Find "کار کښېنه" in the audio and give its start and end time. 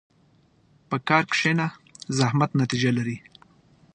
1.07-1.67